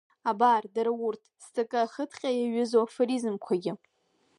[0.29, 3.73] Абар дара урҭ, зҵакы ахыҭҟьа иаҩызоу афоризмқәагьы…